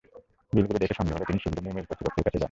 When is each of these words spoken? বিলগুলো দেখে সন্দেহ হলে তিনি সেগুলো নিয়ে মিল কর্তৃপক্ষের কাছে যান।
বিলগুলো 0.55 0.79
দেখে 0.83 0.97
সন্দেহ 0.99 1.13
হলে 1.17 1.27
তিনি 1.29 1.39
সেগুলো 1.43 1.61
নিয়ে 1.63 1.75
মিল 1.77 1.85
কর্তৃপক্ষের 1.89 2.23
কাছে 2.25 2.35
যান। 2.37 2.39